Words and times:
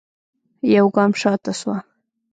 يوګام 0.75 1.11
شاته 1.21 1.53
سوه. 1.59 1.77